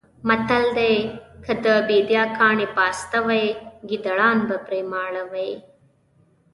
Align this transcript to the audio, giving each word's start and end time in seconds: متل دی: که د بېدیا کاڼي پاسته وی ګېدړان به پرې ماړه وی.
متل 0.27 0.63
دی: 0.77 0.95
که 1.45 1.53
د 1.63 1.65
بېدیا 1.87 2.23
کاڼي 2.37 2.67
پاسته 2.77 3.17
وی 3.27 3.45
ګېدړان 3.89 4.37
به 4.47 4.57
پرې 4.65 4.79
ماړه 4.91 5.23
وی. 5.31 5.51